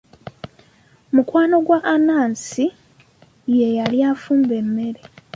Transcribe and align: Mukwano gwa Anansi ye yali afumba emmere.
Mukwano 1.13 1.55
gwa 1.65 1.79
Anansi 1.93 2.65
ye 3.57 3.67
yali 3.77 3.97
afumba 4.11 4.53
emmere. 4.61 5.01